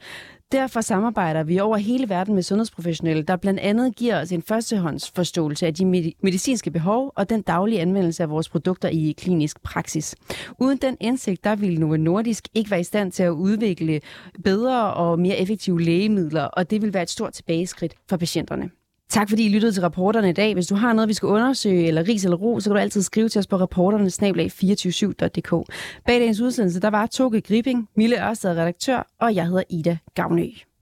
[0.51, 5.65] Derfor samarbejder vi over hele verden med sundhedsprofessionelle, der blandt andet giver os en førstehåndsforståelse
[5.67, 10.15] af de medicinske behov og den daglige anvendelse af vores produkter i klinisk praksis.
[10.59, 14.01] Uden den indsigt, der ville Novo Nordisk ikke være i stand til at udvikle
[14.43, 18.69] bedre og mere effektive lægemidler, og det vil være et stort tilbageskridt for patienterne.
[19.11, 20.53] Tak fordi I lyttede til rapporterne i dag.
[20.53, 23.01] Hvis du har noget, vi skal undersøge, eller ris eller ro, så kan du altid
[23.01, 25.73] skrive til os på rapporterne-247.dk.
[26.05, 30.45] Bag dagens udsendelse, der var Toge Gripping, Mille Ørsted redaktør, og jeg hedder Ida Gavnø.